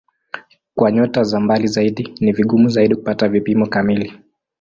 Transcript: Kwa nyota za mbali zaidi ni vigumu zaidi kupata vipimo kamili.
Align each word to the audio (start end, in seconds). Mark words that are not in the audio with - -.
Kwa 0.75 0.91
nyota 0.91 1.23
za 1.23 1.39
mbali 1.39 1.67
zaidi 1.67 2.13
ni 2.19 2.31
vigumu 2.31 2.69
zaidi 2.69 2.95
kupata 2.95 3.27
vipimo 3.29 3.67
kamili. 3.67 4.17